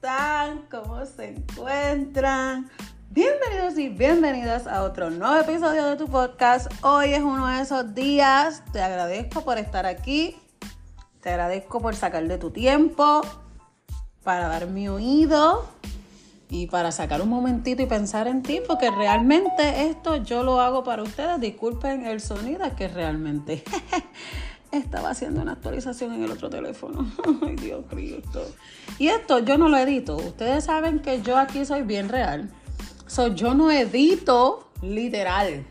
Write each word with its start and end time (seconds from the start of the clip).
están? 0.00 0.62
¿Cómo 0.70 1.04
se 1.04 1.28
encuentran? 1.28 2.70
Bienvenidos 3.10 3.76
y 3.76 3.90
bienvenidas 3.90 4.66
a 4.66 4.82
otro 4.82 5.10
nuevo 5.10 5.36
episodio 5.36 5.84
de 5.84 5.96
tu 5.96 6.08
podcast. 6.08 6.72
Hoy 6.82 7.12
es 7.12 7.20
uno 7.20 7.46
de 7.48 7.60
esos 7.60 7.94
días. 7.94 8.62
Te 8.72 8.80
agradezco 8.80 9.44
por 9.44 9.58
estar 9.58 9.84
aquí. 9.84 10.38
Te 11.20 11.28
agradezco 11.28 11.82
por 11.82 11.94
sacar 11.94 12.26
de 12.26 12.38
tu 12.38 12.50
tiempo 12.50 13.20
para 14.24 14.48
dar 14.48 14.68
mi 14.68 14.88
oído 14.88 15.68
y 16.48 16.66
para 16.68 16.92
sacar 16.92 17.20
un 17.20 17.28
momentito 17.28 17.82
y 17.82 17.86
pensar 17.86 18.26
en 18.26 18.42
ti, 18.42 18.62
porque 18.66 18.90
realmente 18.90 19.82
esto 19.90 20.16
yo 20.16 20.42
lo 20.44 20.62
hago 20.62 20.82
para 20.82 21.02
ustedes. 21.02 21.38
Disculpen 21.40 22.06
el 22.06 22.22
sonido, 22.22 22.64
que 22.74 22.88
realmente 22.88 23.62
estaba 24.72 25.10
haciendo 25.10 25.42
una 25.42 25.52
actualización 25.52 26.14
en 26.14 26.24
el 26.24 26.30
otro 26.30 26.50
teléfono. 26.50 27.10
Ay, 27.42 27.56
Dios 27.56 27.84
Cristo. 27.88 28.44
Y 28.98 29.08
esto 29.08 29.40
yo 29.40 29.58
no 29.58 29.68
lo 29.68 29.76
edito. 29.76 30.16
Ustedes 30.16 30.64
saben 30.64 31.00
que 31.00 31.22
yo 31.22 31.36
aquí 31.36 31.64
soy 31.64 31.82
bien 31.82 32.08
real. 32.08 32.50
So, 33.06 33.28
yo 33.28 33.54
no 33.54 33.70
edito 33.70 34.70
literal. 34.82 35.66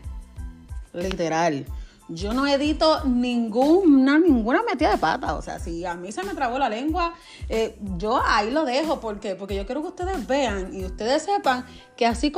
Literal. 0.92 1.66
Yo 2.12 2.34
no 2.34 2.44
edito 2.44 3.04
ninguna, 3.04 4.18
ninguna 4.18 4.64
metida 4.64 4.90
de 4.90 4.98
pata. 4.98 5.34
O 5.34 5.42
sea, 5.42 5.60
si 5.60 5.86
a 5.86 5.94
mí 5.94 6.10
se 6.10 6.24
me 6.24 6.34
trabó 6.34 6.58
la 6.58 6.68
lengua, 6.68 7.14
eh, 7.48 7.78
yo 7.96 8.20
ahí 8.26 8.50
lo 8.50 8.64
dejo. 8.64 8.98
¿Por 8.98 9.20
qué? 9.20 9.36
Porque 9.36 9.54
yo 9.54 9.64
quiero 9.64 9.80
que 9.80 9.88
ustedes 9.88 10.26
vean 10.26 10.74
y 10.74 10.84
ustedes 10.84 11.22
sepan 11.22 11.64
que 11.96 12.06
así, 12.06 12.32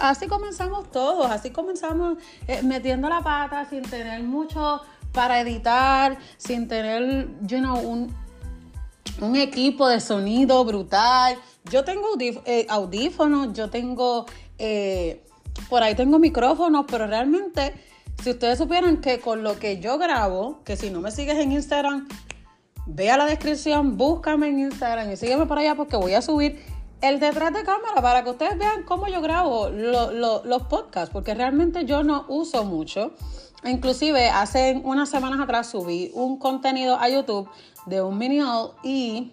así 0.00 0.28
comenzamos 0.28 0.90
todos. 0.90 1.30
Así 1.30 1.50
comenzamos 1.50 2.16
eh, 2.46 2.62
metiendo 2.62 3.10
la 3.10 3.22
pata 3.22 3.68
sin 3.68 3.82
tener 3.82 4.22
mucho 4.22 4.80
para 5.18 5.40
editar, 5.40 6.16
sin 6.36 6.68
tener, 6.68 7.02
un, 7.02 8.14
un 9.20 9.34
equipo 9.34 9.88
de 9.88 9.98
sonido 9.98 10.64
brutal. 10.64 11.36
Yo 11.72 11.82
tengo 11.82 12.06
eh, 12.20 12.66
audífonos, 12.68 13.52
yo 13.52 13.68
tengo, 13.68 14.26
por 15.68 15.82
ahí 15.82 15.96
tengo 15.96 16.20
micrófonos, 16.20 16.84
pero 16.88 17.08
realmente 17.08 17.74
si 18.22 18.30
ustedes 18.30 18.58
supieran 18.58 19.00
que 19.00 19.18
con 19.18 19.42
lo 19.42 19.58
que 19.58 19.80
yo 19.80 19.98
grabo, 19.98 20.60
que 20.62 20.76
si 20.76 20.88
no 20.88 21.00
me 21.00 21.10
sigues 21.10 21.36
en 21.38 21.50
Instagram, 21.50 22.06
vea 22.86 23.16
la 23.16 23.26
descripción, 23.26 23.96
búscame 23.96 24.50
en 24.50 24.60
Instagram 24.60 25.10
y 25.10 25.16
sígueme 25.16 25.46
por 25.46 25.58
allá 25.58 25.74
porque 25.74 25.96
voy 25.96 26.14
a 26.14 26.22
subir 26.22 26.64
el 27.00 27.18
detrás 27.18 27.52
de 27.52 27.64
cámara 27.64 28.00
para 28.00 28.22
que 28.22 28.30
ustedes 28.30 28.56
vean 28.56 28.84
cómo 28.84 29.08
yo 29.08 29.20
grabo 29.20 29.68
los 29.68 30.62
podcasts, 30.68 31.10
porque 31.12 31.34
realmente 31.34 31.86
yo 31.86 32.04
no 32.04 32.24
uso 32.28 32.64
mucho. 32.64 33.14
Inclusive 33.64 34.28
hace 34.30 34.80
unas 34.84 35.08
semanas 35.08 35.40
atrás 35.40 35.68
subí 35.68 36.10
un 36.14 36.38
contenido 36.38 36.96
a 36.98 37.08
YouTube 37.08 37.48
de 37.86 38.00
un 38.02 38.16
mini 38.16 38.40
haul 38.40 38.72
y 38.84 39.32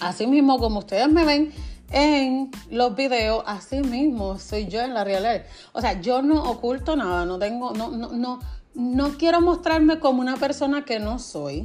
así 0.00 0.26
mismo 0.26 0.58
como 0.58 0.80
ustedes 0.80 1.08
me 1.08 1.24
ven, 1.24 1.52
en 1.90 2.50
los 2.70 2.96
videos, 2.96 3.44
así 3.46 3.80
mismo 3.80 4.38
soy 4.38 4.66
yo 4.66 4.80
en 4.80 4.94
la 4.94 5.04
realidad. 5.04 5.44
O 5.72 5.80
sea, 5.80 6.00
yo 6.00 6.22
no 6.22 6.42
oculto 6.42 6.96
nada, 6.96 7.24
no 7.24 7.38
tengo, 7.38 7.72
no, 7.72 7.88
no, 7.88 8.08
no, 8.08 8.40
no 8.74 9.08
quiero 9.16 9.40
mostrarme 9.40 10.00
como 10.00 10.20
una 10.20 10.36
persona 10.36 10.84
que 10.84 10.98
no 10.98 11.18
soy. 11.18 11.64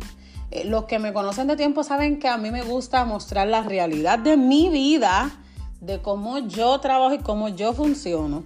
Eh, 0.52 0.66
los 0.66 0.86
que 0.86 1.00
me 1.00 1.13
conocen 1.13 1.47
de 1.47 1.56
tiempo 1.56 1.84
saben 1.84 2.19
que 2.19 2.28
a 2.28 2.38
mí 2.38 2.52
me 2.52 2.63
gusta 2.63 3.06
mostrar 3.06 3.47
la 3.47 3.63
realidad 3.63 4.19
de 4.19 4.38
mi 4.38 4.69
vida, 4.69 5.31
de 5.81 6.02
cómo 6.02 6.39
yo 6.39 6.80
trabajo 6.80 7.13
y 7.13 7.19
cómo 7.19 7.50
yo 7.50 7.73
funciono. 7.73 8.44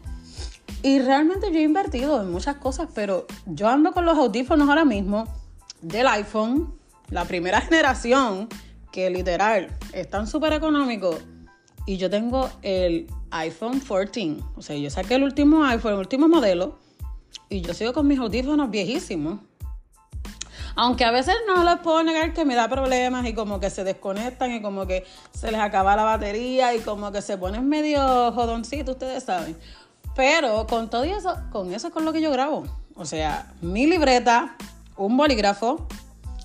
Y 0.84 1.00
realmente 1.00 1.50
yo 1.52 1.60
he 1.60 1.64
invertido 1.64 2.22
en 2.22 2.30
muchas 2.30 2.58
cosas, 2.58 2.90
pero 2.94 3.26
yo 3.46 3.70
ando 3.70 3.94
con 3.94 4.04
los 4.04 4.18
audífonos 4.18 4.68
ahora 4.68 4.84
mismo 4.84 5.26
del 5.82 6.06
iPhone, 6.08 6.76
la 7.10 7.24
primera 7.24 7.62
generación, 7.68 8.50
que 8.92 9.10
literal 9.10 9.76
están 9.94 10.28
súper 10.28 10.54
económicos 10.54 11.18
y 11.86 11.98
yo 11.98 12.10
tengo 12.10 12.50
el 12.62 13.08
iPhone 13.32 13.80
14. 13.80 14.38
O 14.58 14.62
sea, 14.62 14.76
yo 14.76 14.90
saqué 14.90 15.16
el 15.16 15.24
último 15.24 15.64
iPhone, 15.64 15.94
el 15.94 16.00
último 16.00 16.28
modelo, 16.28 16.78
y 17.50 17.62
yo 17.62 17.74
sigo 17.74 17.94
con 17.94 18.06
mis 18.06 18.20
audífonos 18.20 18.70
viejísimos. 18.70 19.40
Aunque 20.76 21.06
a 21.06 21.12
veces 21.12 21.36
no 21.48 21.64
les 21.64 21.78
puedo 21.80 22.04
negar 22.04 22.34
que 22.34 22.46
me 22.46 22.56
da 22.56 22.68
problemas 22.68 23.26
y 23.26 23.34
como 23.34 23.60
que 23.60 23.70
se 23.70 23.84
desconectan 23.84 24.52
y 24.52 24.62
como 24.62 24.86
que 24.86 25.06
se 25.32 25.52
les 25.52 25.62
acaba 25.62 25.96
la 25.96 26.04
batería 26.04 26.74
y 26.76 26.80
como 26.80 27.12
que 27.12 27.22
se 27.22 27.38
ponen 27.38 27.70
medio 27.70 28.32
jodoncitos, 28.34 28.96
ustedes 28.96 29.24
saben. 29.24 29.56
Pero 30.16 30.68
con 30.68 30.90
todo 30.90 31.04
eso, 31.04 31.36
con 31.52 31.74
eso 31.74 31.88
es 31.88 31.94
con 31.94 32.06
lo 32.06 32.14
que 32.14 32.22
yo 32.22 32.32
grabo. 32.32 32.64
O 32.96 33.06
sea, 33.06 33.52
mi 33.62 33.88
libreta, 33.88 34.56
un 34.98 35.18
bolígrafo, 35.18 35.88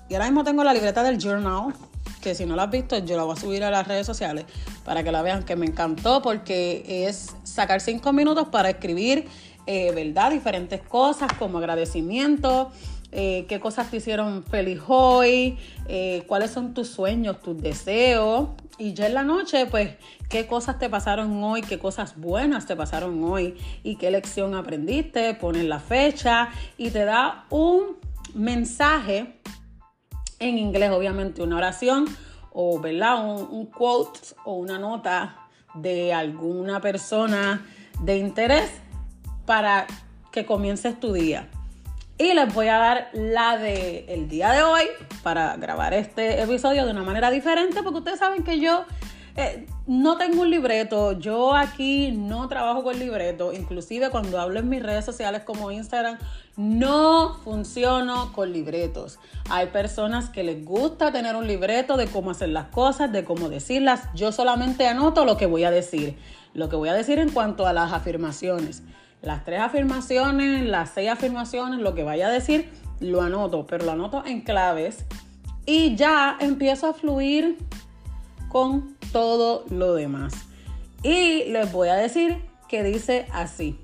y 0.08 0.14
ahora 0.14 0.26
mismo 0.26 0.44
tengo 0.44 0.64
la 0.64 0.72
libreta 0.72 1.02
del 1.02 1.18
journal, 1.18 1.74
que 2.22 2.34
si 2.34 2.46
no 2.46 2.56
la 2.56 2.64
has 2.64 2.70
visto, 2.70 2.98
yo 2.98 3.16
la 3.16 3.24
voy 3.24 3.36
a 3.36 3.40
subir 3.40 3.62
a 3.64 3.70
las 3.70 3.86
redes 3.86 4.06
sociales 4.06 4.46
para 4.84 5.04
que 5.04 5.12
la 5.12 5.22
vean, 5.22 5.44
que 5.44 5.56
me 5.56 5.66
encantó 5.66 6.22
porque 6.22 7.06
es 7.06 7.34
sacar 7.44 7.80
cinco 7.80 8.12
minutos 8.12 8.48
para 8.48 8.70
escribir, 8.70 9.28
eh, 9.66 9.92
¿verdad? 9.92 10.30
Diferentes 10.30 10.80
cosas 10.80 11.30
como 11.38 11.58
agradecimiento, 11.58 12.70
eh, 13.10 13.46
qué 13.48 13.58
cosas 13.58 13.90
te 13.90 13.96
hicieron 13.96 14.44
feliz 14.44 14.80
hoy, 14.86 15.58
eh, 15.86 16.24
cuáles 16.26 16.50
son 16.50 16.74
tus 16.74 16.88
sueños, 16.88 17.40
tus 17.40 17.60
deseos. 17.60 18.50
Y 18.78 18.92
ya 18.92 19.06
en 19.06 19.14
la 19.14 19.24
noche, 19.24 19.66
pues, 19.66 19.96
qué 20.28 20.46
cosas 20.46 20.78
te 20.78 20.88
pasaron 20.88 21.42
hoy, 21.42 21.62
qué 21.62 21.78
cosas 21.78 22.16
buenas 22.18 22.66
te 22.66 22.76
pasaron 22.76 23.22
hoy 23.24 23.56
y 23.82 23.96
qué 23.96 24.10
lección 24.10 24.54
aprendiste, 24.54 25.34
pones 25.34 25.64
la 25.64 25.80
fecha 25.80 26.50
y 26.76 26.90
te 26.90 27.04
da 27.04 27.46
un 27.50 27.96
mensaje 28.34 29.40
en 30.38 30.58
inglés, 30.58 30.90
obviamente, 30.90 31.42
una 31.42 31.56
oración 31.56 32.04
o, 32.52 32.78
¿verdad? 32.78 33.24
Un, 33.24 33.66
quote 33.66 34.20
o 34.44 34.54
una 34.54 34.78
nota 34.78 35.48
de 35.74 36.12
alguna 36.12 36.80
persona 36.80 37.66
de 38.00 38.18
interés 38.18 38.70
para 39.46 39.86
que 40.30 40.44
comiences 40.44 41.00
tu 41.00 41.12
día. 41.12 41.48
Y 42.20 42.34
les 42.34 42.52
voy 42.52 42.66
a 42.66 42.78
dar 42.78 43.10
la 43.12 43.56
de 43.58 44.04
el 44.08 44.28
día 44.28 44.50
de 44.50 44.62
hoy 44.62 44.82
para 45.22 45.56
grabar 45.56 45.94
este 45.94 46.42
episodio 46.42 46.84
de 46.84 46.90
una 46.90 47.04
manera 47.04 47.30
diferente, 47.30 47.80
porque 47.84 47.98
ustedes 47.98 48.18
saben 48.18 48.42
que 48.42 48.58
yo 48.58 48.84
eh, 49.36 49.68
no 49.86 50.18
tengo 50.18 50.42
un 50.42 50.50
libreto, 50.50 51.12
yo 51.12 51.54
aquí 51.54 52.10
no 52.10 52.48
trabajo 52.48 52.82
con 52.82 52.98
libreto, 52.98 53.52
inclusive 53.52 54.10
cuando 54.10 54.40
hablo 54.40 54.58
en 54.58 54.68
mis 54.68 54.82
redes 54.82 55.04
sociales 55.04 55.42
como 55.44 55.70
Instagram, 55.70 56.18
no 56.56 57.34
funciono 57.44 58.32
con 58.32 58.52
libretos. 58.52 59.20
Hay 59.48 59.68
personas 59.68 60.28
que 60.28 60.42
les 60.42 60.64
gusta 60.64 61.12
tener 61.12 61.36
un 61.36 61.46
libreto 61.46 61.96
de 61.96 62.08
cómo 62.08 62.32
hacer 62.32 62.48
las 62.48 62.66
cosas, 62.66 63.12
de 63.12 63.22
cómo 63.22 63.48
decirlas. 63.48 64.08
Yo 64.16 64.32
solamente 64.32 64.88
anoto 64.88 65.24
lo 65.24 65.36
que 65.36 65.46
voy 65.46 65.62
a 65.62 65.70
decir, 65.70 66.18
lo 66.52 66.68
que 66.68 66.74
voy 66.74 66.88
a 66.88 66.94
decir 66.94 67.20
en 67.20 67.30
cuanto 67.30 67.64
a 67.64 67.72
las 67.72 67.92
afirmaciones. 67.92 68.82
Las 69.22 69.44
tres 69.44 69.60
afirmaciones, 69.60 70.64
las 70.64 70.90
seis 70.90 71.10
afirmaciones, 71.10 71.80
lo 71.80 71.94
que 71.94 72.04
vaya 72.04 72.28
a 72.28 72.30
decir, 72.30 72.70
lo 73.00 73.22
anoto, 73.22 73.66
pero 73.66 73.84
lo 73.84 73.92
anoto 73.92 74.24
en 74.24 74.42
claves 74.42 75.04
y 75.66 75.96
ya 75.96 76.36
empiezo 76.40 76.86
a 76.88 76.94
fluir 76.94 77.58
con 78.48 78.96
todo 79.12 79.64
lo 79.70 79.94
demás. 79.94 80.32
Y 81.02 81.44
les 81.44 81.70
voy 81.72 81.88
a 81.88 81.94
decir 81.94 82.38
que 82.68 82.82
dice 82.82 83.26
así. 83.32 83.78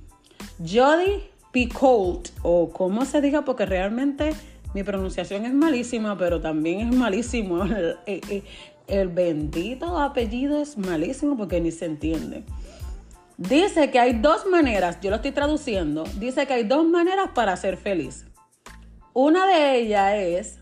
Jody 0.59 1.25
Picoult, 1.53 2.31
o 2.43 2.71
como 2.71 3.05
se 3.05 3.21
diga, 3.21 3.45
porque 3.45 3.67
realmente 3.67 4.35
mi 4.75 4.83
pronunciación 4.83 5.45
es 5.45 5.55
malísima, 5.55 6.19
pero 6.19 6.41
también 6.41 6.81
es 6.81 6.97
malísimo. 6.97 7.65
El, 8.87 9.09
bendito 9.09 9.99
apellido 9.99 10.61
es 10.61 10.77
malísimo 10.77 11.37
porque 11.39 11.61
ni 11.61 11.71
se 11.71 11.87
entiende. 11.87 12.45
Dice 13.37 13.91
que 13.91 13.99
hay 13.99 14.13
dos 14.13 14.47
maneras, 14.47 14.99
yo 15.01 15.11
lo 15.11 15.17
estoy 15.17 15.33
traduciendo, 15.33 16.05
dice 16.19 16.47
que 16.47 16.55
hay 16.55 16.65
dos 16.65 16.87
maneras 16.87 17.31
para 17.35 17.57
ser 17.57 17.77
feliz. 17.77 18.27
Una 19.13 19.47
de 19.47 19.79
ellas 19.79 20.15
es 20.15 20.59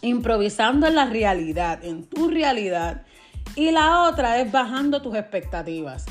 improvisando 0.00 0.88
en 0.88 0.96
la 0.96 1.06
realidad, 1.06 1.84
en 1.84 2.04
tu 2.04 2.28
realidad, 2.28 3.06
y 3.54 3.70
la 3.70 4.08
otra 4.08 4.40
es 4.40 4.50
bajando 4.50 5.02
tus 5.02 5.14
expectativas. 5.14 6.04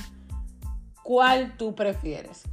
¿Cuál 1.04 1.58
tú 1.58 1.76
prefieres? 1.76 2.44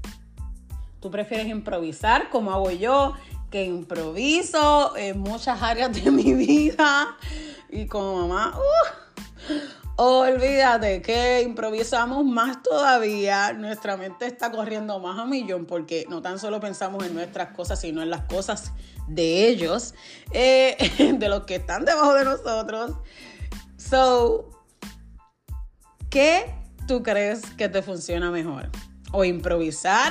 ¿Tú 1.01 1.11
prefieres 1.11 1.47
improvisar 1.47 2.29
como 2.31 2.53
hago 2.53 2.73
yo? 2.73 3.15
Que 3.51 3.65
improviso 3.65 4.97
en 4.97 5.21
muchas 5.21 5.63
áreas 5.63 5.93
de 5.93 6.11
mi 6.11 6.35
vida. 6.35 7.17
Y 7.71 7.87
como 7.87 8.27
mamá, 8.27 8.59
uh, 8.59 9.78
olvídate 9.99 11.03
que 11.03 11.43
improvisamos 11.43 12.25
más 12.25 12.63
todavía. 12.63 13.53
Nuestra 13.53 13.97
mente 13.97 14.27
está 14.27 14.51
corriendo 14.51 14.99
más 15.01 15.19
a 15.19 15.27
millón 15.27 15.67
porque 15.67 16.07
no 16.09 16.23
tan 16.23 16.39
solo 16.39 16.61
pensamos 16.61 17.05
en 17.05 17.15
nuestras 17.15 17.55
cosas, 17.55 17.81
sino 17.81 18.03
en 18.03 18.11
las 18.11 18.23
cosas 18.23 18.73
de 19.07 19.49
ellos, 19.49 19.95
eh, 20.33 20.77
de 21.19 21.29
los 21.29 21.45
que 21.45 21.57
están 21.57 21.85
debajo 21.85 22.15
de 22.15 22.25
nosotros. 22.25 22.93
So, 23.77 24.59
¿Qué 26.11 26.55
tú 26.87 27.03
crees 27.03 27.43
que 27.59 27.69
te 27.69 27.83
funciona 27.83 28.31
mejor? 28.31 28.71
¿O 29.13 29.25
improvisar 29.25 30.11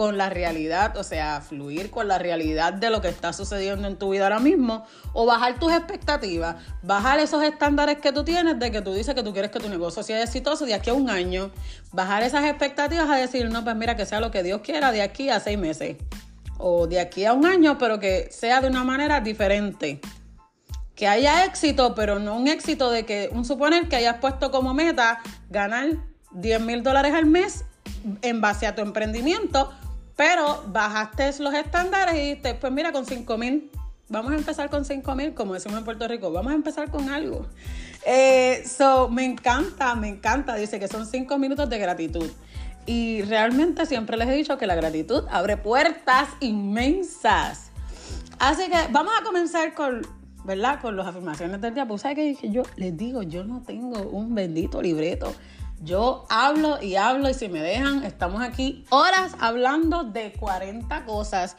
con 0.00 0.16
la 0.16 0.30
realidad, 0.30 0.96
o 0.96 1.04
sea, 1.04 1.42
fluir 1.42 1.90
con 1.90 2.08
la 2.08 2.16
realidad 2.16 2.72
de 2.72 2.88
lo 2.88 3.02
que 3.02 3.08
está 3.08 3.34
sucediendo 3.34 3.86
en 3.86 3.98
tu 3.98 4.08
vida 4.08 4.22
ahora 4.22 4.38
mismo, 4.38 4.86
o 5.12 5.26
bajar 5.26 5.58
tus 5.58 5.70
expectativas, 5.74 6.56
bajar 6.82 7.18
esos 7.18 7.42
estándares 7.42 7.98
que 7.98 8.10
tú 8.10 8.24
tienes 8.24 8.58
de 8.58 8.70
que 8.70 8.80
tú 8.80 8.94
dices 8.94 9.14
que 9.14 9.22
tú 9.22 9.34
quieres 9.34 9.50
que 9.50 9.60
tu 9.60 9.68
negocio 9.68 10.02
sea 10.02 10.22
exitoso 10.22 10.64
de 10.64 10.72
aquí 10.72 10.88
a 10.88 10.94
un 10.94 11.10
año, 11.10 11.50
bajar 11.92 12.22
esas 12.22 12.46
expectativas 12.46 13.10
a 13.10 13.16
decir, 13.16 13.50
no, 13.50 13.62
pues 13.62 13.76
mira, 13.76 13.94
que 13.94 14.06
sea 14.06 14.20
lo 14.20 14.30
que 14.30 14.42
Dios 14.42 14.62
quiera 14.62 14.90
de 14.90 15.02
aquí 15.02 15.28
a 15.28 15.38
seis 15.38 15.58
meses, 15.58 15.98
o 16.56 16.86
de 16.86 16.98
aquí 16.98 17.26
a 17.26 17.34
un 17.34 17.44
año, 17.44 17.76
pero 17.76 18.00
que 18.00 18.30
sea 18.30 18.62
de 18.62 18.68
una 18.68 18.84
manera 18.84 19.20
diferente. 19.20 20.00
Que 20.94 21.08
haya 21.08 21.44
éxito, 21.44 21.94
pero 21.94 22.18
no 22.18 22.38
un 22.38 22.48
éxito 22.48 22.90
de 22.90 23.04
que, 23.04 23.28
un 23.34 23.44
suponer 23.44 23.86
que 23.90 23.96
hayas 23.96 24.16
puesto 24.16 24.50
como 24.50 24.72
meta 24.72 25.20
ganar 25.50 25.90
10 26.30 26.62
mil 26.62 26.82
dólares 26.82 27.12
al 27.12 27.26
mes 27.26 27.66
en 28.22 28.40
base 28.40 28.66
a 28.66 28.74
tu 28.74 28.80
emprendimiento, 28.80 29.70
pero 30.20 30.62
bajaste 30.66 31.32
los 31.42 31.54
estándares 31.54 32.14
y 32.14 32.18
dijiste, 32.18 32.54
pues 32.54 32.70
mira, 32.70 32.92
con 32.92 33.06
5 33.06 33.38
mil, 33.38 33.70
vamos 34.10 34.32
a 34.32 34.34
empezar 34.34 34.68
con 34.68 34.84
5 34.84 35.14
mil, 35.14 35.32
como 35.32 35.54
decimos 35.54 35.78
en 35.78 35.84
Puerto 35.86 36.06
Rico, 36.06 36.30
vamos 36.30 36.52
a 36.52 36.56
empezar 36.56 36.90
con 36.90 37.08
algo. 37.08 37.46
Eh, 38.04 38.62
so, 38.66 39.08
me 39.08 39.24
encanta, 39.24 39.94
me 39.94 40.08
encanta, 40.08 40.56
dice 40.56 40.78
que 40.78 40.88
son 40.88 41.06
5 41.06 41.38
minutos 41.38 41.70
de 41.70 41.78
gratitud. 41.78 42.30
Y 42.84 43.22
realmente 43.22 43.86
siempre 43.86 44.18
les 44.18 44.28
he 44.28 44.34
dicho 44.34 44.58
que 44.58 44.66
la 44.66 44.74
gratitud 44.74 45.24
abre 45.30 45.56
puertas 45.56 46.28
inmensas. 46.40 47.70
Así 48.38 48.68
que 48.68 48.92
vamos 48.92 49.14
a 49.18 49.24
comenzar 49.24 49.72
con, 49.72 50.02
¿verdad? 50.44 50.82
Con 50.82 50.98
las 50.98 51.06
afirmaciones 51.06 51.62
del 51.62 51.72
día. 51.72 51.88
Pues 51.88 52.02
sabes 52.02 52.36
que 52.38 52.50
yo 52.50 52.64
les 52.76 52.94
digo, 52.94 53.22
yo 53.22 53.42
no 53.44 53.62
tengo 53.62 54.02
un 54.02 54.34
bendito 54.34 54.82
libreto 54.82 55.32
yo 55.82 56.26
hablo 56.28 56.82
y 56.82 56.96
hablo 56.96 57.28
y 57.30 57.34
si 57.34 57.48
me 57.48 57.60
dejan, 57.60 58.04
estamos 58.04 58.42
aquí 58.42 58.84
horas 58.90 59.32
hablando 59.40 60.04
de 60.04 60.32
40 60.32 61.04
cosas. 61.04 61.56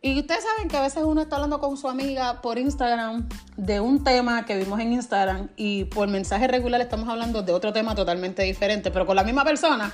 Y 0.00 0.18
ustedes 0.18 0.44
saben 0.44 0.68
que 0.68 0.76
a 0.76 0.82
veces 0.82 1.02
uno 1.04 1.22
está 1.22 1.36
hablando 1.36 1.60
con 1.60 1.76
su 1.76 1.88
amiga 1.88 2.40
por 2.40 2.58
Instagram 2.58 3.28
de 3.56 3.80
un 3.80 4.02
tema 4.02 4.44
que 4.44 4.56
vimos 4.56 4.80
en 4.80 4.92
Instagram 4.92 5.48
y 5.56 5.84
por 5.84 6.08
mensaje 6.08 6.48
regular 6.48 6.80
estamos 6.80 7.08
hablando 7.08 7.42
de 7.42 7.52
otro 7.52 7.72
tema 7.72 7.94
totalmente 7.94 8.42
diferente, 8.42 8.90
pero 8.90 9.06
con 9.06 9.16
la 9.16 9.22
misma 9.22 9.44
persona. 9.44 9.92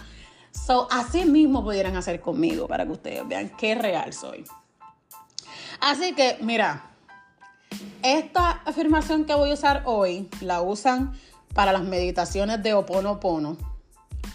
So, 0.51 0.89
así 0.91 1.25
mismo 1.25 1.63
pudieran 1.63 1.97
hacer 1.97 2.21
conmigo 2.21 2.67
para 2.67 2.87
que 2.87 2.93
ustedes 2.93 3.29
vean 3.29 3.51
qué 3.57 3.75
real 3.75 4.13
soy. 4.15 4.45
Así 5.81 6.15
que, 6.15 6.39
mira, 6.41 6.91
esta 8.03 8.63
afirmación 8.65 9.25
que 9.25 9.35
voy 9.35 9.51
a 9.51 9.55
usar 9.55 9.83
hoy 9.85 10.29
la 10.41 10.63
usan 10.63 11.13
para 11.55 11.73
las 11.73 11.83
meditaciones 11.83 12.63
de 12.63 12.75
Oponopono, 12.75 13.57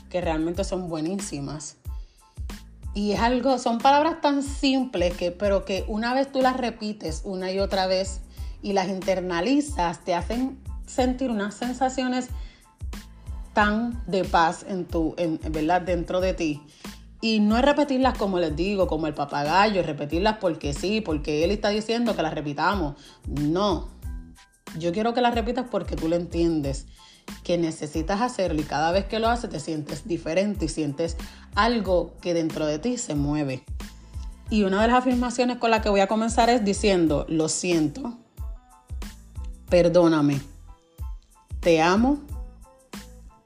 que 0.10 0.21
realmente 0.21 0.63
son 0.63 0.89
buenísimas. 0.89 1.77
Y 2.94 3.13
es 3.13 3.19
algo, 3.19 3.57
son 3.57 3.80
palabras 3.80 4.21
tan 4.21 4.44
simples 4.44 5.15
que, 5.15 5.31
pero 5.31 5.65
que 5.65 5.83
una 5.88 6.13
vez 6.13 6.31
tú 6.31 6.42
las 6.42 6.57
repites 6.57 7.21
una 7.24 7.51
y 7.51 7.60
otra 7.60 7.88
vez 7.88 8.21
y 8.62 8.74
las 8.74 8.88
internalizas, 8.88 10.04
te 10.06 10.13
hacen 10.13 10.60
sentir 10.86 11.31
unas 11.31 11.56
sensaciones 11.56 12.30
tan 13.54 14.01
de 14.07 14.24
paz 14.24 14.65
en 14.68 14.86
tu, 14.86 15.15
en, 15.18 15.39
¿verdad? 15.51 15.81
dentro 15.81 16.21
de 16.21 16.33
ti. 16.33 16.62
Y 17.21 17.39
no 17.39 17.57
es 17.57 17.63
repetirlas 17.63 18.18
como 18.18 18.39
les 18.39 18.56
digo, 18.56 18.88
como 18.88 19.07
el 19.07 19.13
papagayo, 19.13 19.81
repetirlas 19.81 20.38
porque 20.39 20.74
sí, 20.74 21.01
porque 21.01 21.44
él 21.44 21.51
está 21.51 21.69
diciendo 21.69 22.15
que 22.15 22.21
las 22.21 22.33
repitamos. 22.33 22.95
No. 23.27 23.88
Yo 24.77 24.92
quiero 24.92 25.13
que 25.13 25.21
las 25.21 25.33
repitas 25.33 25.65
porque 25.69 25.95
tú 25.95 26.10
lo 26.10 26.15
entiendes 26.15 26.88
que 27.44 27.58
necesitas 27.58 28.22
hacerlo 28.22 28.62
y 28.62 28.64
cada 28.64 28.92
vez 28.92 29.06
que 29.06 29.20
lo 29.20 29.30
haces 29.30 29.50
te 29.50 29.60
sientes 29.60 30.08
diferente 30.08 30.66
y 30.66 30.70
sientes 30.70 31.18
algo 31.56 32.16
que 32.22 32.34
dentro 32.34 32.66
de 32.66 32.80
ti 32.80 32.98
se 32.98 33.16
mueve. 33.16 33.64
Y 34.50 34.64
una 34.64 34.81
de 34.81 34.88
las 34.88 34.98
afirmaciones 34.98 35.58
con 35.58 35.72
la 35.72 35.81
que 35.81 35.90
voy 35.90 36.00
a 36.00 36.08
comenzar 36.08 36.50
es 36.50 36.64
diciendo, 36.64 37.25
lo 37.28 37.50
siento, 37.50 38.18
perdóname, 39.70 40.42
te 41.60 41.81
amo, 41.81 42.20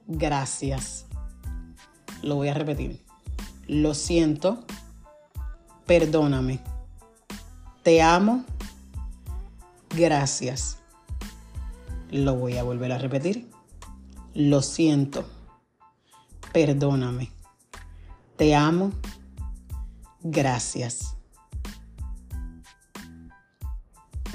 gracias. 0.05 1.05
Lo 2.21 2.35
voy 2.35 2.49
a 2.49 2.53
repetir. 2.53 3.01
Lo 3.67 3.93
siento, 3.93 4.63
perdóname, 5.85 6.59
te 7.83 8.01
amo, 8.01 8.43
gracias. 9.95 10.77
Lo 12.11 12.35
voy 12.35 12.57
a 12.57 12.63
volver 12.63 12.91
a 12.91 12.97
repetir 12.97 13.49
lo 14.37 14.61
siento, 14.61 15.25
perdóname, 16.53 17.31
te 18.35 18.53
amo, 18.53 18.91
gracias. 20.21 21.15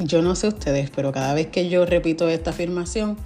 Yo 0.00 0.20
no 0.20 0.34
sé 0.34 0.49
ustedes, 0.49 0.90
pero 0.90 1.12
cada 1.12 1.34
vez 1.34 1.46
que 1.46 1.69
yo 1.69 1.87
repito 1.87 2.28
esta 2.28 2.50
afirmación, 2.50 3.16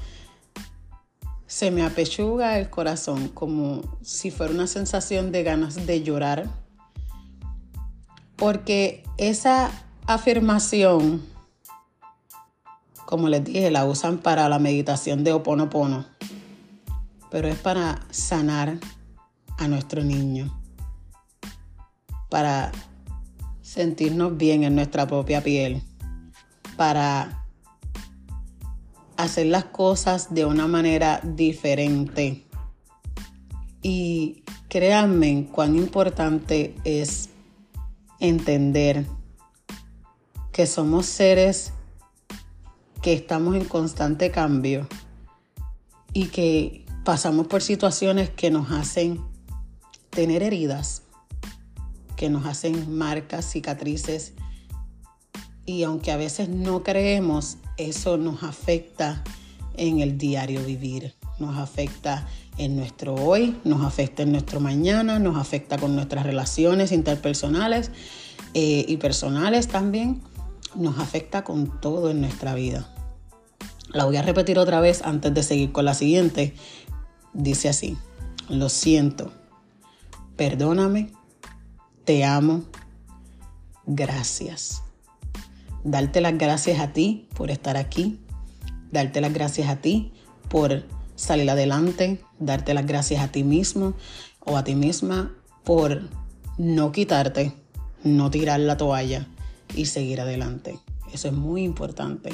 se 1.46 1.70
me 1.70 1.82
apechuga 1.82 2.58
el 2.58 2.68
corazón 2.68 3.28
como 3.28 3.80
si 4.02 4.30
fuera 4.30 4.52
una 4.52 4.66
sensación 4.66 5.32
de 5.32 5.44
ganas 5.44 5.86
de 5.86 6.02
llorar. 6.02 6.46
Porque 8.36 9.02
esa 9.16 9.70
afirmación, 10.06 11.24
como 13.06 13.30
les 13.30 13.44
dije, 13.44 13.70
la 13.70 13.86
usan 13.86 14.18
para 14.18 14.46
la 14.50 14.58
meditación 14.58 15.24
de 15.24 15.32
Oponopono 15.32 16.15
pero 17.30 17.48
es 17.48 17.58
para 17.58 18.00
sanar 18.10 18.78
a 19.58 19.68
nuestro 19.68 20.04
niño, 20.04 20.60
para 22.28 22.72
sentirnos 23.62 24.36
bien 24.36 24.64
en 24.64 24.74
nuestra 24.74 25.06
propia 25.06 25.42
piel, 25.42 25.82
para 26.76 27.44
hacer 29.16 29.46
las 29.46 29.64
cosas 29.64 30.32
de 30.34 30.44
una 30.44 30.66
manera 30.66 31.20
diferente. 31.22 32.46
Y 33.82 34.42
créanme 34.68 35.48
cuán 35.50 35.76
importante 35.76 36.74
es 36.84 37.30
entender 38.20 39.06
que 40.52 40.66
somos 40.66 41.06
seres 41.06 41.72
que 43.02 43.12
estamos 43.12 43.56
en 43.56 43.64
constante 43.64 44.30
cambio 44.30 44.88
y 46.12 46.26
que 46.26 46.85
pasamos 47.06 47.46
por 47.46 47.62
situaciones 47.62 48.30
que 48.30 48.50
nos 48.50 48.72
hacen 48.72 49.20
tener 50.10 50.42
heridas, 50.42 51.02
que 52.16 52.28
nos 52.28 52.46
hacen 52.46 52.98
marcas, 52.98 53.48
cicatrices. 53.48 54.32
Y 55.66 55.84
aunque 55.84 56.10
a 56.10 56.16
veces 56.16 56.48
no 56.48 56.82
creemos, 56.82 57.58
eso 57.76 58.16
nos 58.16 58.42
afecta 58.42 59.22
en 59.76 60.00
el 60.00 60.18
diario 60.18 60.64
vivir, 60.64 61.14
nos 61.38 61.56
afecta 61.56 62.26
en 62.58 62.74
nuestro 62.74 63.14
hoy, 63.14 63.56
nos 63.62 63.84
afecta 63.84 64.24
en 64.24 64.32
nuestro 64.32 64.58
mañana, 64.58 65.20
nos 65.20 65.36
afecta 65.36 65.78
con 65.78 65.94
nuestras 65.94 66.26
relaciones 66.26 66.90
interpersonales 66.90 67.92
eh, 68.52 68.84
y 68.88 68.96
personales 68.96 69.68
también, 69.68 70.22
nos 70.74 70.98
afecta 70.98 71.44
con 71.44 71.80
todo 71.80 72.10
en 72.10 72.20
nuestra 72.20 72.56
vida. 72.56 72.92
La 73.92 74.04
voy 74.04 74.16
a 74.16 74.22
repetir 74.22 74.58
otra 74.58 74.80
vez 74.80 75.02
antes 75.02 75.32
de 75.32 75.42
seguir 75.44 75.70
con 75.70 75.84
la 75.84 75.94
siguiente, 75.94 76.54
Dice 77.36 77.68
así, 77.68 77.98
lo 78.48 78.70
siento, 78.70 79.30
perdóname, 80.36 81.12
te 82.06 82.24
amo, 82.24 82.62
gracias. 83.84 84.82
Darte 85.84 86.22
las 86.22 86.38
gracias 86.38 86.80
a 86.80 86.94
ti 86.94 87.28
por 87.34 87.50
estar 87.50 87.76
aquí, 87.76 88.18
darte 88.90 89.20
las 89.20 89.34
gracias 89.34 89.68
a 89.68 89.76
ti 89.76 90.14
por 90.48 90.86
salir 91.14 91.50
adelante, 91.50 92.24
darte 92.38 92.72
las 92.72 92.86
gracias 92.86 93.22
a 93.22 93.28
ti 93.28 93.44
mismo 93.44 93.92
o 94.40 94.56
a 94.56 94.64
ti 94.64 94.74
misma 94.74 95.30
por 95.62 96.08
no 96.56 96.90
quitarte, 96.90 97.52
no 98.02 98.30
tirar 98.30 98.60
la 98.60 98.78
toalla 98.78 99.28
y 99.74 99.84
seguir 99.84 100.22
adelante. 100.22 100.78
Eso 101.12 101.28
es 101.28 101.34
muy 101.34 101.64
importante. 101.64 102.30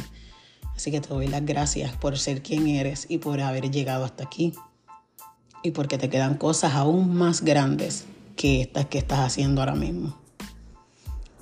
Así 0.76 0.92
que 0.92 1.00
te 1.00 1.08
doy 1.08 1.26
las 1.26 1.44
gracias 1.44 1.96
por 1.96 2.16
ser 2.20 2.40
quien 2.40 2.68
eres 2.68 3.06
y 3.08 3.18
por 3.18 3.40
haber 3.40 3.68
llegado 3.68 4.04
hasta 4.04 4.22
aquí 4.22 4.54
y 5.62 5.70
porque 5.70 5.98
te 5.98 6.08
quedan 6.08 6.36
cosas 6.36 6.74
aún 6.74 7.14
más 7.14 7.42
grandes 7.42 8.06
que 8.36 8.62
estas 8.62 8.86
que 8.86 8.98
estás 8.98 9.20
haciendo 9.20 9.60
ahora 9.60 9.74
mismo. 9.74 10.16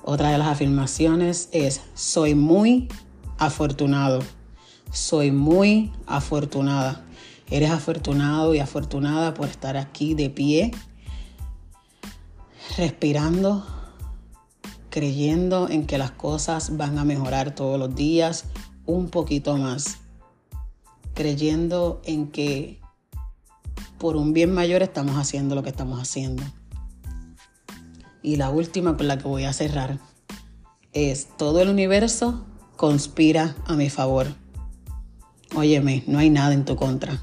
Otra 0.03 0.31
de 0.31 0.37
las 0.37 0.47
afirmaciones 0.47 1.49
es, 1.51 1.81
soy 1.93 2.33
muy 2.35 2.87
afortunado, 3.37 4.19
soy 4.91 5.31
muy 5.31 5.91
afortunada. 6.07 7.05
Eres 7.49 7.71
afortunado 7.71 8.55
y 8.55 8.59
afortunada 8.59 9.33
por 9.33 9.47
estar 9.47 9.77
aquí 9.77 10.13
de 10.15 10.29
pie, 10.29 10.71
respirando, 12.77 13.65
creyendo 14.89 15.69
en 15.69 15.85
que 15.85 15.97
las 15.97 16.11
cosas 16.11 16.77
van 16.77 16.97
a 16.97 17.05
mejorar 17.05 17.53
todos 17.53 17.77
los 17.77 17.93
días 17.93 18.45
un 18.85 19.09
poquito 19.09 19.57
más, 19.57 19.99
creyendo 21.13 22.01
en 22.05 22.27
que 22.31 22.80
por 24.01 24.15
un 24.15 24.33
bien 24.33 24.51
mayor 24.51 24.81
estamos 24.81 25.15
haciendo 25.17 25.53
lo 25.53 25.61
que 25.61 25.69
estamos 25.69 26.01
haciendo. 26.01 26.41
Y 28.23 28.37
la 28.37 28.49
última 28.49 28.97
con 28.97 29.07
la 29.07 29.19
que 29.19 29.27
voy 29.27 29.43
a 29.43 29.53
cerrar 29.53 29.99
es 30.91 31.27
todo 31.37 31.61
el 31.61 31.69
universo 31.69 32.43
conspira 32.77 33.55
a 33.67 33.75
mi 33.75 33.91
favor. 33.91 34.25
Óyeme, 35.55 36.03
no 36.07 36.17
hay 36.17 36.31
nada 36.31 36.55
en 36.55 36.65
tu 36.65 36.75
contra, 36.75 37.21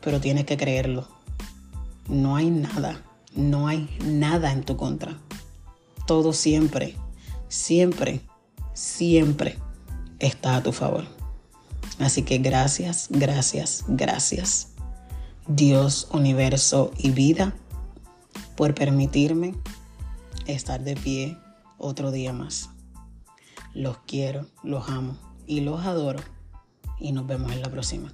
pero 0.00 0.20
tienes 0.20 0.44
que 0.44 0.56
creerlo. 0.56 1.08
No 2.08 2.36
hay 2.36 2.48
nada, 2.48 3.02
no 3.34 3.66
hay 3.66 3.88
nada 4.04 4.52
en 4.52 4.62
tu 4.62 4.76
contra. 4.76 5.18
Todo 6.06 6.32
siempre, 6.32 6.94
siempre, 7.48 8.20
siempre 8.72 9.58
está 10.20 10.54
a 10.54 10.62
tu 10.62 10.70
favor. 10.70 11.06
Así 11.98 12.22
que 12.22 12.38
gracias, 12.38 13.08
gracias, 13.10 13.84
gracias. 13.88 14.77
Dios, 15.48 16.08
universo 16.12 16.92
y 16.98 17.10
vida 17.10 17.54
por 18.54 18.74
permitirme 18.74 19.54
estar 20.46 20.84
de 20.84 20.94
pie 20.94 21.38
otro 21.78 22.10
día 22.10 22.34
más. 22.34 22.68
Los 23.72 23.96
quiero, 24.06 24.46
los 24.62 24.90
amo 24.90 25.16
y 25.46 25.60
los 25.60 25.86
adoro. 25.86 26.20
Y 27.00 27.12
nos 27.12 27.26
vemos 27.26 27.50
en 27.52 27.62
la 27.62 27.70
próxima. 27.70 28.12